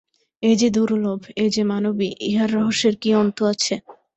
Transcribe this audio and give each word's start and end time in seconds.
এ 0.43 0.51
যে 0.55 0.69
দুর্লভ, 0.69 1.21
এ 1.37 1.45
যে 1.49 1.63
মানবী, 1.63 2.09
ইহার 2.27 2.49
রহস্যের 2.53 2.95
কি 3.01 3.09
অন্ত 3.15 3.37
আছে। 3.51 3.75